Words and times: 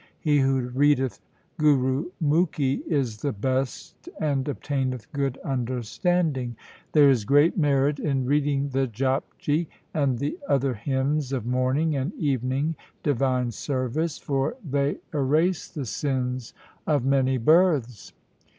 He 0.19 0.39
who 0.39 0.59
readeth 0.69 1.19
Gurumukhi 1.59 2.81
is 2.87 3.17
the 3.17 3.31
best 3.31 4.09
and 4.19 4.47
obtaineth 4.49 5.11
good 5.13 5.37
understanding. 5.43 6.55
There 6.93 7.07
is 7.11 7.23
great 7.23 7.55
merit 7.55 7.99
in 7.99 8.25
reading 8.25 8.69
the 8.69 8.87
Japji 8.87 9.67
and 9.93 10.17
the 10.17 10.39
other 10.49 10.73
hymns 10.73 11.31
of 11.31 11.45
morning 11.45 11.95
and 11.95 12.15
evening 12.15 12.73
divine 13.03 13.51
service, 13.51 14.17
for 14.17 14.57
they 14.63 14.63
LIFE 14.63 14.63
OF 14.63 14.71
GURU 14.71 14.87
GOBIND 14.87 14.97
SINGH 15.05 15.33
113 15.35 15.45
erase 15.45 15.67
the 15.67 15.85
sins 15.85 16.53
of 16.87 17.05
many 17.05 17.37
births. 17.37 18.11